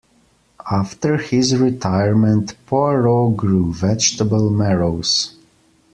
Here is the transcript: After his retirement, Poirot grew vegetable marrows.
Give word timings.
After 0.71 1.17
his 1.17 1.55
retirement, 1.55 2.55
Poirot 2.65 3.37
grew 3.37 3.71
vegetable 3.71 4.49
marrows. 4.49 5.35